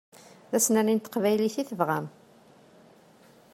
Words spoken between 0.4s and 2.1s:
D asnerni n teqbaylit i tebɣam.